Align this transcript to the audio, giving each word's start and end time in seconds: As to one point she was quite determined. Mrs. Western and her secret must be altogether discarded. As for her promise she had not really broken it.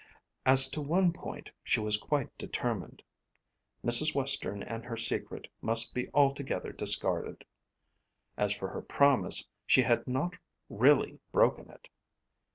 As 0.47 0.67
to 0.71 0.81
one 0.81 1.13
point 1.13 1.51
she 1.63 1.79
was 1.79 1.95
quite 1.95 2.35
determined. 2.39 3.03
Mrs. 3.85 4.15
Western 4.15 4.63
and 4.63 4.83
her 4.85 4.97
secret 4.97 5.47
must 5.61 5.93
be 5.93 6.09
altogether 6.11 6.71
discarded. 6.71 7.45
As 8.35 8.51
for 8.51 8.69
her 8.69 8.81
promise 8.81 9.47
she 9.67 9.83
had 9.83 10.07
not 10.07 10.33
really 10.69 11.19
broken 11.31 11.69
it. 11.69 11.87